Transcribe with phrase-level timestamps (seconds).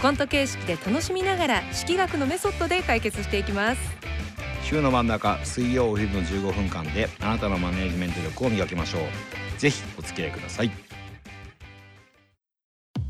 [0.00, 3.80] コント形式で楽しみながら式学のメソッドで解決していきます。
[4.62, 9.60] 週の真ん中水曜お昼の15分間であなたのマネジメント力を磨きましょう。
[9.60, 10.70] ぜひお付き合いください。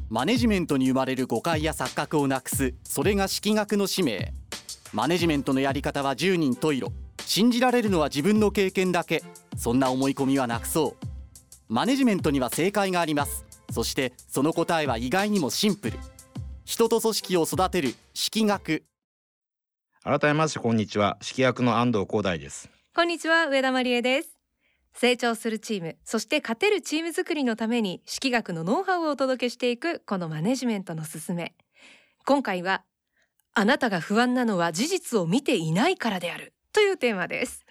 [0.09, 4.33] マネジメントに生まれる誤解や錯覚をなくすそれが式学の使命。
[4.93, 6.93] マネジメントのやり方は10人十色。
[7.25, 9.23] 信じられるのは自分の経験だけ。
[9.57, 11.07] そんな思い込みはなくそう。
[11.69, 13.45] マネジメントには正解があります。
[13.71, 15.99] そしてその答えは意外にもシンプル
[16.65, 18.85] 人と組織を育てる式学。
[20.03, 21.17] 改めましてこんにちは。
[21.21, 22.71] 式学の安藤光大です。
[22.95, 24.39] こんにちは上田真理恵です。
[24.95, 31.55] 成長するチームそして勝てるチーム作りのために式学のノウハウをお届けしていくこのマネジメントのすすめ。
[32.27, 32.83] 今回は
[33.55, 37.65] あなたが不安なのは事実を見ていないからであるというテーマです。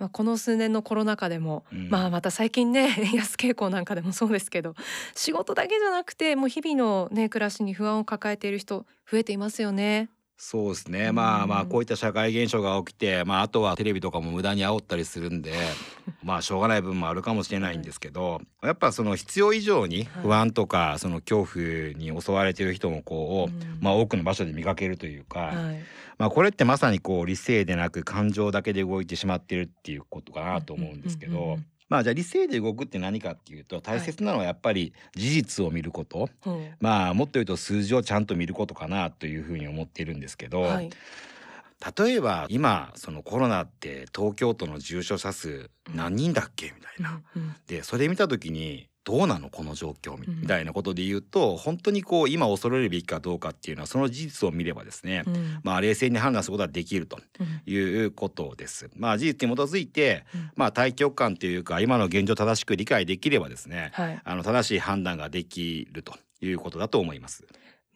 [0.00, 4.74] まあ、この数年のコロナ禍でも、うんまあまた最近ね円 安傾向なんかでもそうですけど
[5.14, 10.08] 仕事だけじゃなくてもう日々のね暮らしに不安を抱えている人増えていますよね。
[10.42, 11.16] そうですね、うん。
[11.16, 15.52] まあまあこういった社会現象が起きてまああとはテレビとかも無駄に煽ったりするんで
[16.24, 23.78] まあしょうがない部分もあるかもしれないんですけどやっぱその必要以上に不安とかその恐怖に襲われている人もこう、うん。
[23.82, 25.80] まあ多くの場所で見かけるというか、はい、
[26.16, 31.58] まあこれってまさにこう理性でなく感情だけで動いてしまってるっていうことかなと思うんですけど
[31.90, 36.50] まあじゃあ理性で動くって何かっていうと大切なのはやっぱり事実を見ること、う。
[36.50, 40.90] んまあもっと言うと数字をちゃんと見ることかなというふうに思っているんですけど、はい、
[41.98, 46.66] 例えば今そのコロナって東京都の重症者数何人だっけ？
[46.66, 47.20] みたいな。
[47.34, 47.54] うん。
[47.66, 55.60] でそれ見た時にどうなのこの状況みたいなことで言うと本当にこう今恐れるべきかどうかっていうのはその事実を見ればですね、うん。
[55.62, 57.62] まあ冷静に判断することができるとうん。
[57.72, 58.90] いうことです。
[58.94, 60.50] まあ事実に基づいて、うん。
[60.54, 67.46] まあ対局観というか今の現状を正しく理解できればですね、はい、あの正しい判断ができるということだと思います。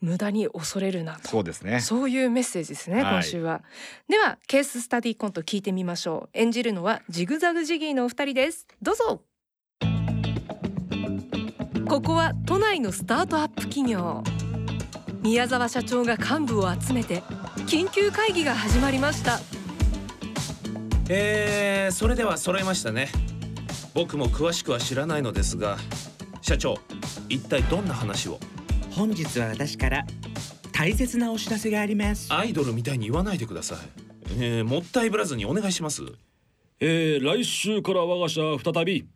[0.01, 1.29] 無駄に恐れるなと。
[1.29, 1.79] そうですね。
[1.79, 3.13] そういうメッセージですね、はい。
[3.13, 3.63] 今週は。
[4.09, 6.37] ではケーススタディコント聞いてみましょう。
[6.37, 8.67] 演じるのはジグザグジギーのお二人です。
[8.81, 9.21] どうぞ
[11.87, 14.23] ここは都内のスタートアップ企業。
[15.21, 17.21] 宮沢社長が幹部を集めて
[17.67, 19.39] 緊急会議が始まりました。
[21.09, 23.09] えー、それでは揃いましたね。
[23.93, 25.77] 僕も詳しくは知らないのですが
[26.41, 26.79] 社長
[27.29, 28.39] 一体どんな話を？
[28.91, 30.05] 本日は私から
[30.71, 32.33] 大切なお知らせがあります。
[32.33, 33.77] アイドルみたいに言わないでください。
[34.39, 36.01] えー、もったいぶらずにお願いします。
[36.79, 39.07] えー、来週から我が社は再び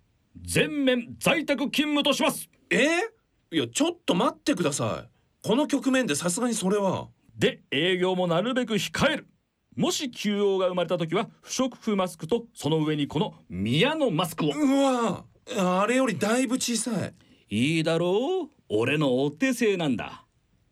[0.43, 2.77] 全面在宅勤務としますえ？
[3.51, 5.47] ー、いやちょっと待ってください。
[5.47, 7.07] この局面でさすがにそれは。
[7.37, 9.27] で営業もなるべく控える。
[9.75, 14.49] もし休養が生まれた時は不織布マスクとその上にこの宮のマスクを。
[14.49, 15.25] うわ。
[15.57, 17.13] あれよりだいぶ小さい。
[17.49, 18.49] いいだろう。
[18.67, 20.25] 俺のお手製なんだ。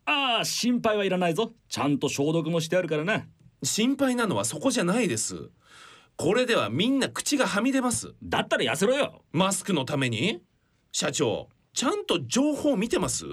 [0.05, 1.51] ああ心配はいらないぞ。
[1.69, 3.25] ちゃんと消毒もしてあるからな。
[3.63, 5.49] 心配なのはそこじゃないです。
[6.15, 8.13] これではみんな口がはみ出ます。
[8.21, 9.23] だったら痩せろよ。
[9.31, 10.41] マスクのために。
[10.91, 13.23] 社長ちゃんと情報見てます？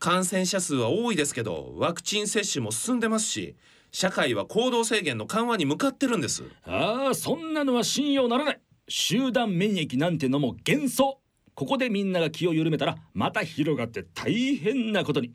[0.00, 3.54] 感染者数は多いですけどワクチン接種も進んでますし
[3.92, 6.42] 社会は行動制限の緩和に向かってるんです。
[6.64, 8.60] ああそんなのは信用ならない。
[8.88, 11.20] 集団免疫なんてのも幻想
[11.54, 15.32] ここでみんなが気を緩めたらまた広がって大変なことに。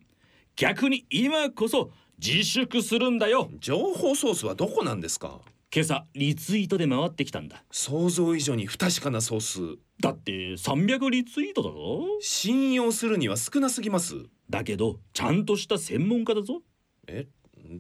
[0.58, 1.90] 逆に今こそ
[2.22, 3.50] 自粛するんだよ。
[3.62, 5.40] 情報ソースはどこなんですか？
[5.72, 7.64] 今朝リツイートで回ってきたんだ。
[7.70, 9.40] 想像以上に不確かなソー
[9.76, 12.08] スだって300リツイートだぞ。
[12.22, 14.16] 信用するには少なすぎます。
[14.50, 16.64] だけどちゃんとした専門家だぞ。
[17.06, 17.28] え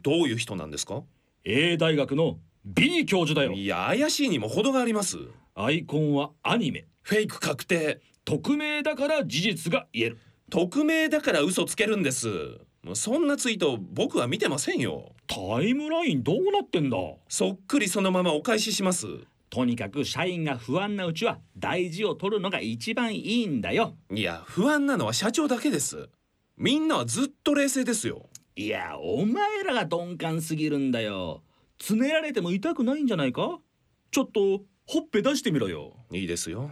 [0.03, 1.01] どういう人なんですか
[1.43, 3.53] ？A 大学の B 教授だよ。
[3.53, 5.17] いや怪しいにも程があります。
[5.55, 6.85] アイコンはアニメ。
[7.01, 8.01] フェイク確定。
[8.23, 10.19] 匿名だから事実が言える。
[10.51, 15.11] 匿名だから嘘つけるんですもうそんなツイート僕は見てませんよ。
[15.27, 16.97] タイムラインどうなってんだ？
[17.27, 19.07] そっくりそのままお返しします。
[19.49, 23.95] とにかく社員が不安なうちは大事を取るのが一番いいんだよ。
[24.11, 26.07] いや不安なのは社長だけです。
[26.57, 28.27] みんなはずっと冷静ですよ。
[28.55, 31.41] いやお前らが鈍感すぎるんだよ。
[31.79, 33.59] つねられても痛くないんじゃないか？
[34.11, 35.93] ちょっとほっぺ出してみろよ。
[36.11, 36.71] いいですよ。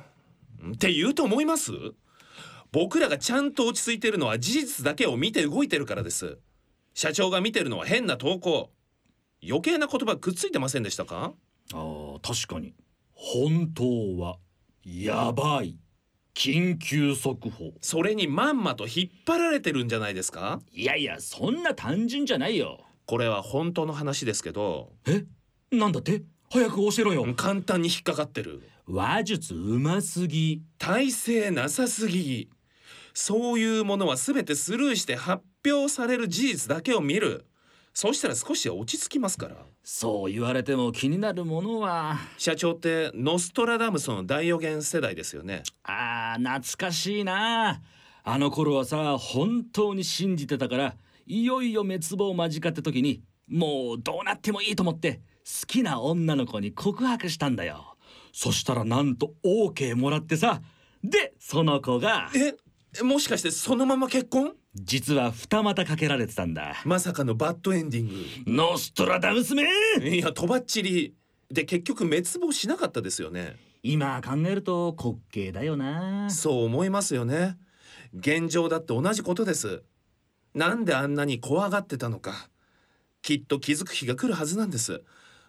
[0.74, 1.72] って言うと思います？
[2.72, 6.38] 僕らがちゃんと落ち着いてるのは事実だけを見て動いてるからです。
[6.94, 8.72] 社長が見てるのは変な投稿。
[9.48, 11.34] 余計な言葉くっついてませんでしたか？
[11.74, 12.74] あー確かに。
[13.14, 14.38] 本当は
[14.84, 15.78] やばい。
[16.34, 17.74] 緊急速報。
[17.82, 20.60] それにまんまと引っ張られてるんじゃないですか？
[20.72, 22.80] いやいやそんな単純じゃないよ。
[23.06, 24.92] これは本当の話ですけど。
[25.08, 25.24] え？
[25.72, 26.24] なんだって？
[26.50, 27.34] 早く教えろよ。
[27.36, 28.64] 簡単に引っかかってる。
[28.88, 30.62] 話術うますぎ。
[30.78, 32.50] 体制なさすぎ
[33.20, 37.48] そういうものは全てスルーして発表される事実だけを見る。
[37.92, 39.56] そうしたら少しは落ち着きますから。
[39.84, 42.20] そう言われても気になるものは。
[42.38, 45.64] 社長ってノストラダムスの大予言世代ですよね。
[45.82, 47.82] あー懐かしいな。
[48.24, 57.98] あの頃はさ本当に信じてたからいよいよ滅亡間近って時にもうどうなってもいいと思って好きな女の子に告白したんだよ。
[58.32, 60.62] そしたらなんと OK もらってさ。
[61.04, 62.54] でその子がえ？
[63.04, 64.54] もしかしてそのまま結婚？
[64.76, 66.76] 実は二股かけられてたんだ。
[66.86, 68.08] まさかのバッドエンディン
[68.46, 68.52] グ。
[68.52, 69.64] ノストラダムスめ
[70.00, 71.14] いやとばっちり。
[71.50, 73.56] で結局滅亡しなかったですよね。
[73.82, 76.30] 今考えると滑稽だよな。
[76.30, 77.58] そう思いますよね。
[78.14, 79.84] 現状だって同じことです。
[80.54, 82.50] なんであんなに怖がってたのか。
[83.22, 85.04] きっと気づく日が来るはずなんです。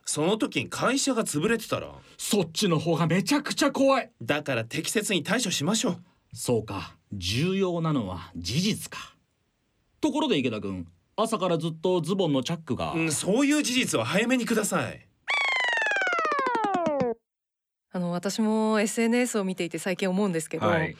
[0.04, 1.92] その時に会社が潰れてたら。
[2.16, 4.10] そっちの方がめちゃくちゃ怖い。
[4.22, 5.96] だから適切に対処しましょう。
[6.32, 9.14] そうか重要なのは事実か
[10.00, 15.08] ところで池田君朝からずっとズボンのチャックが、うん、そういう事実は早めにください
[17.90, 20.96] あの私も SNS を見ていて最近思うんですけど、はい、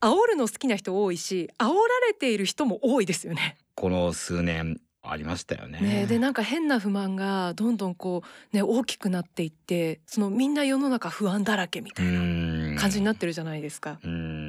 [0.00, 1.72] 煽るの好きな人多いし煽ら
[2.06, 3.56] れている人も多いですよね。
[3.74, 5.80] この数年ありましたよね。
[5.80, 8.22] ねでなんか変な不満がどんどんこ
[8.52, 13.98] うね大きくなっていってそのみんな世の中不安だらけみたいな感じになってるじゃないですか。
[14.04, 14.45] うーん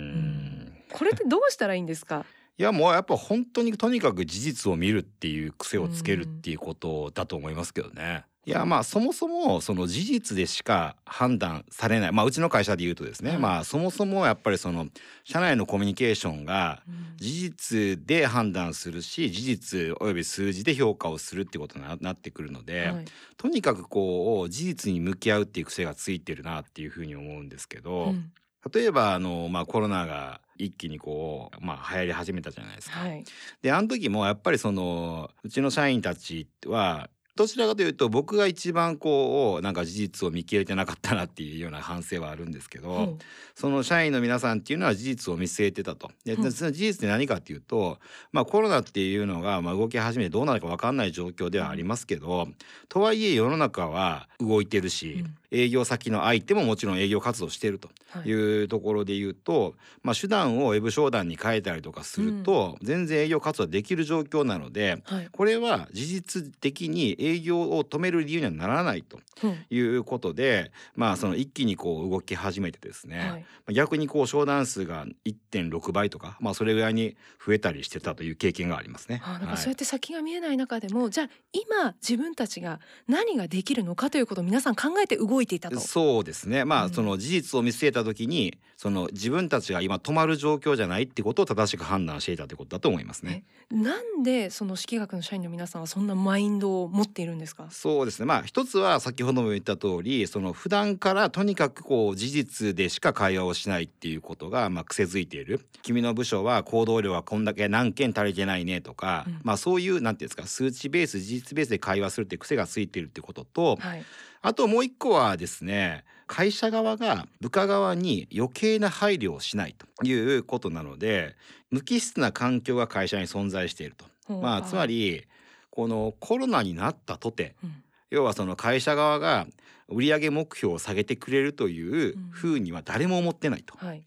[0.91, 2.25] これってどうしたらいいんですか？
[2.59, 8.25] いやもうやっぱ本当にとにかく事実を見るっていう癖をつけるっていうことだと思いますけどね。
[8.47, 12.11] いやまあそもそもその事実でしか判断されない。
[12.13, 13.39] まあうちの会社で言うとですね、はい。
[13.39, 14.87] まあそもそもやっぱりその
[15.25, 16.81] 社内のコミュニケーションが
[17.17, 23.05] 事実で判断するし事実および数字で評価をするってことにななってくるので、はい。
[23.35, 28.31] とにかくこう事実に向き合うっていう癖がついてるなっていうふうに思うんですけど、うん。
[28.73, 32.99] 例えばあの、まあ、コロナが一気にこう、まあ、流行り始めたじゃないですか。
[32.99, 33.23] はい
[33.61, 43.17] であの時もやっぱりそのうちの社員たちはどちらかというと僕が一番こうなんか事実を見切れてなかったなっていうような反省はあるんですけど、うん
[43.55, 46.11] その社員の皆さんっていうのは事実を見据えてたと。
[46.25, 47.97] でうんその事実って何かっていうと、
[48.31, 52.47] まあ、コロナっていうのがまあ動き始めてどうなるか分かんない状況ではありますけど、
[52.87, 58.29] とはいえ世の中は動いてるし、うん営業先の相手ももちろん営業活動してるとはい。
[58.29, 65.29] いうところで言うと、まあ、手段をウェブ商談に変えたりとかすると、全然営業活動できる状況なのではい。
[65.31, 69.57] これは事実的に営業を止める理由にはならないとうん。
[69.69, 73.29] いうことで、まあ、その一気にこう動き始めてですね、はい。
[73.29, 73.37] ま
[73.69, 77.15] あ逆にこう商談数が1.6倍とか、まあ、それぐらいに
[77.45, 79.21] 増えたりしてたという経験がありますね。
[79.23, 79.51] あなんはい。
[79.51, 85.79] かそうやって先が見えない中でも、じゃあ今自分たちが何ができるのかということを皆さん考えて動いていたと。
[85.79, 93.43] そうですねまあ、うんその事実を見据えた時にその自分たちが今止まる状況じゃないってことを正しく判断していたということだと思いますね。
[93.71, 97.67] なんでその式学の社員の皆さんはそんなマインドを持っているんですか？
[97.71, 114.03] そうですねまあ一つは先ほども言った通りその普段からとにかくこう事実でしか会話をしないっていうことがまあ癖づいている君の部署は行動量がこんだけ何件足りてないねとか、うんまあそういうなんていうんですか数値ベース事実ベースで会話するって癖がついているってことと、はい。
[114.41, 121.35] あともう一個はですね会社側が部下側に余計な配慮をしないということなので
[121.71, 124.05] 無機質な環境が会社に存在していると。
[124.41, 125.23] まあつま、り
[125.69, 129.47] このコロナになったとてうん要はその会社側が
[129.89, 133.75] 売上目標を下げてくれるというふうには誰も思ってないと。
[133.77, 134.03] はい。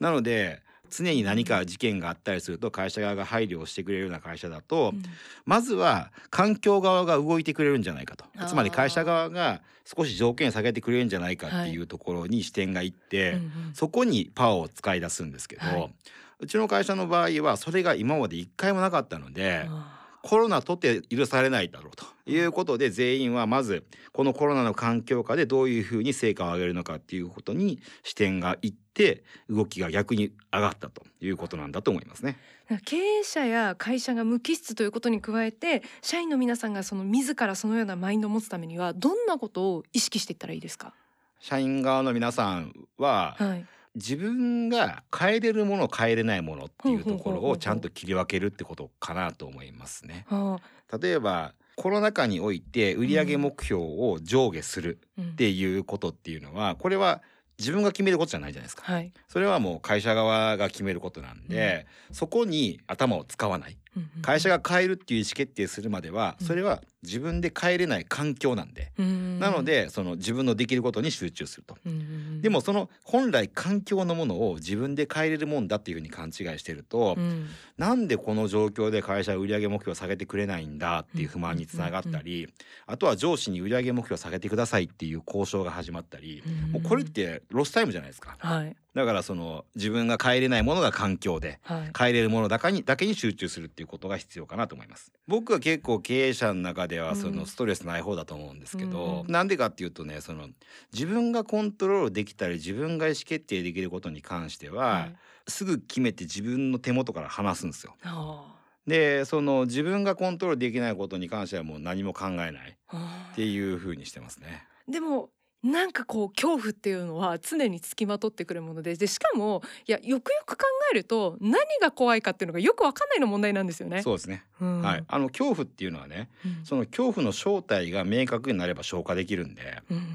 [0.00, 0.62] なので
[0.96, 5.02] 常に何か事件があったりすると会社側が配慮をしてくれるような会社だと、うん。
[5.44, 8.24] まずは環境側が動いてくれるんじゃないかと。
[8.46, 13.50] つまり会社側が少し条件下げてくれるんじゃないかっていうところに視点がいって、うんうん。
[13.74, 15.94] そこにパワーを使い出すんですけど、はい。
[16.40, 19.66] うちの会社の場合はそれが今まで一回もなかったので。
[19.68, 19.93] あ
[20.26, 32.38] コロナとて許されないだろうということで全員はまずこのコロナの環境下でどういうふうに成果を上げるのかっていうことに視点がいって動きが逆に上がったということなんだと思いますね。
[32.70, 40.94] ー経営者や会社が無機質ということに加えて社員の皆さんがその自らそのようなマインドを持つためにはどんなことを意識していったらいいですか？
[41.38, 43.66] 社員側の皆さんははい。
[43.94, 50.26] 自分が変えれるもの変えれないものっていうところをちゃんと切り分けるってことかなと思いますね。
[50.28, 50.58] あ
[51.00, 57.22] 例えばコロナ禍において売上目標を上下するうんっていうことっていうのはこれは
[57.58, 58.82] 自分が決めることじゃないじゃないですか。
[58.84, 59.12] はい。
[59.28, 63.83] それはもう会社側が決めることなんで、そこに頭を使わないうんうん
[64.22, 66.46] 会社が変えるっていう意思決定するまではうん。
[66.46, 71.76] それは自分で変えれない環境なんで、うんなの、でその自分のできることに集中すると。
[71.86, 77.48] うんでもその本来環境のものを自分で変えれるもんだっていうふうに勘違いしてると、うん。
[77.78, 82.48] なんでこの状況で会社は売上目標を下げてくれないんだっていう不満につながったり、
[82.86, 88.36] あとは上司に売上目標を下げてくださいっていう交渉が始まったり、もうこれってロスタイムじゃないですか。
[88.38, 91.92] はいだからその自分が変えれないものが環境ではい。
[91.96, 95.12] 変えれるものだけにだけに集中するっていうことが必要かなと思います。
[95.26, 100.48] 僕は結構経営者の中ではそうんのストレスない方だと思うんですけど、うんなんでかっていうとねその
[100.92, 107.94] 自分がコントロールできたり自分が意思決定できることに関しては、はいすぐ決めて自分の手元から離すんですよ。
[108.02, 108.54] あ
[108.86, 114.64] でその自分がコントロールできないことに関してはもう何も考えないあっていう風にしてますね。
[114.88, 115.30] でも
[115.64, 124.02] なんかこう恐怖っていうのは常につきまとってくるものででしかもいやよくよく考えると何が怖いかっていうのがよくわかんないの問題なんですよね。
[124.02, 124.44] そうですね。
[124.60, 125.04] うんはい。
[125.08, 130.06] あの恐怖っていうのはね、うんその恐怖の正体が明確になれば消化できるんで、うん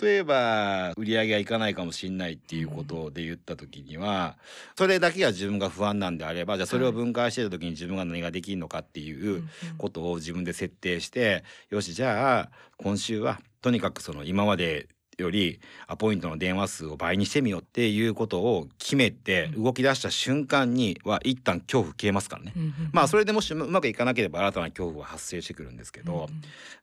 [0.00, 4.36] 例えば売り上げがいかないかもしれないっていうことで言った時には、
[4.78, 9.42] それだけが自分が不安なんであればじゃあそれを分解してた時に自分が何ができるのかっていう
[9.78, 14.88] ことを自分で設定してよしじゃあ今週はとにかくその今まで
[15.18, 22.52] よりアポイントの電話数を倍にしてみようっていうことを決めて動き出した瞬間には一旦恐怖消えますからね。
[22.56, 26.28] うんうんまあそれでもしうまくいかなければ新たな恐怖は発生してくるんですけど、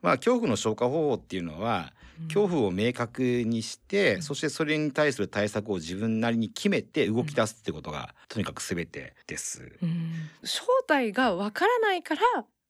[0.01, 1.93] まあ恐怖の消化方法っていうのは
[2.27, 9.71] 恐怖を明確にして、そしてそれに対する対策を自分なりに決めて動き出すってことがとにかく全てです。
[9.81, 10.11] うん。
[10.43, 12.21] 正体がわからないから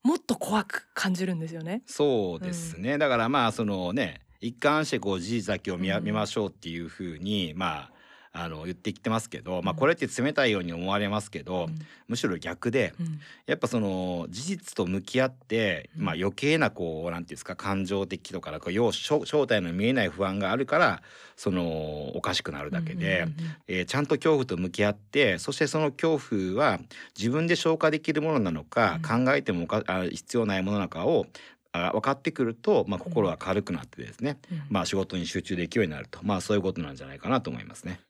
[0.02, 1.82] もっと怖く感じるんですよね。
[1.86, 7.92] そうですね、だからまあそのね一貫してこう事実だけを見ましょうっていうふうにまあ
[8.32, 9.78] あの言ってきてますけど、まあうん。
[9.78, 11.78] これって冷たいように思われますけど、うん。
[12.06, 13.20] むしろ逆でうん。
[13.46, 16.04] やっぱその事実と向き合って、うん。
[16.04, 21.02] まあ余計なこうなんていうんですか感情的とかこう要正正体の見えない不安があるから
[21.36, 26.78] そのおかしくなるだけで、うんうんうんえーちゃんと恐怖と向き合ってそしてその恐怖は
[27.16, 31.26] 自分で消化できるものなのか、考えてもおかあ必要ないものなのかを
[31.72, 34.62] あ分かってくると、まあ、心は軽くなってですね、うん。
[34.70, 38.00] まあ、仕事に集中できるようになると、まあ、そういうことなんじゃないかなと思いますね。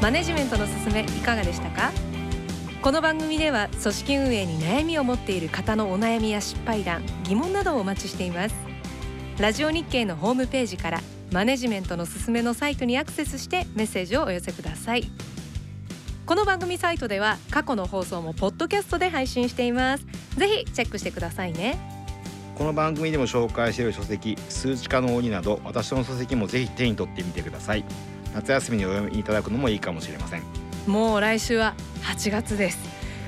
[0.00, 1.90] マネジメントのすすめいかがでしたか？
[2.82, 8.54] この番組では組織運営に悩みを持っている方のお悩みや失敗談疑問などをお待ちしています。
[9.38, 11.00] ラジオ日経のホームページから
[11.32, 15.10] マネジメントのすすめのサイトにアクセスしてメッセージをお寄せください。
[16.24, 20.06] この番組サイトでは過去の放送もポッドキャストで配信しています。
[20.36, 21.76] ぜひチェックしてくださいね。
[22.56, 27.84] この番組でも紹介している書籍「数値化の鬼」など私の書籍もぜひ手に取ってみてください。
[28.38, 30.42] 夏休みにお読みいただくのもいいかもしれません、
[30.86, 32.78] もう来週は8月です。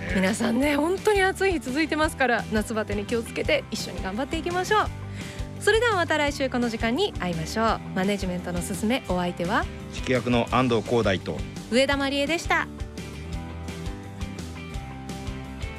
[0.05, 4.87] えー皆さんね本当に暑い日続いてますから夏バテに気をつけて一緒に頑張っていきましょう。
[5.61, 7.81] それではまた来週この時間に会いましょう。
[7.95, 9.65] マネジメントのすすめお相手は？
[9.95, 11.37] 指揮役の安藤光大と。
[11.73, 12.69] 上田真理恵でした。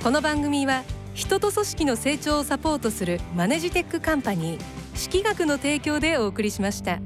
[0.04, 0.84] この番組は
[1.14, 4.62] 人と組織の成長をサポートするマネジテックカンパニー
[4.96, 7.00] 識学の提供でお送りしました。